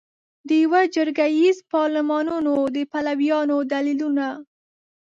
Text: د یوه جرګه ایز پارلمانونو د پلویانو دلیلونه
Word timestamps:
د 0.47 0.49
یوه 0.63 0.81
جرګه 0.95 1.25
ایز 1.37 1.57
پارلمانونو 1.73 2.55
د 2.75 2.77
پلویانو 2.91 3.57
دلیلونه 3.73 4.27